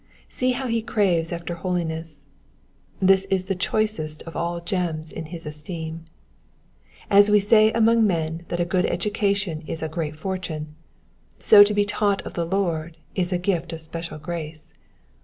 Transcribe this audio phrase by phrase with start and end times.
[0.29, 2.23] See how he craves after holiness;
[2.99, 6.05] this is the choicest of all gems in his esteem.
[7.11, 10.73] As we say among men that a good education is a great fortune,
[11.37, 14.73] so to be taught of the Lord is a gift of special grace.